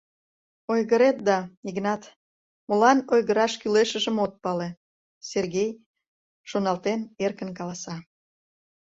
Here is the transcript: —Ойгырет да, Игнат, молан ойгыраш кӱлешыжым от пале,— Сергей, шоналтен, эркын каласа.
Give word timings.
—Ойгырет 0.71 1.17
да, 1.27 1.37
Игнат, 1.69 2.03
молан 2.67 2.97
ойгыраш 3.13 3.53
кӱлешыжым 3.61 4.17
от 4.25 4.33
пале,— 4.43 4.69
Сергей, 5.29 5.69
шоналтен, 6.49 6.99
эркын 7.23 7.49
каласа. 7.57 7.95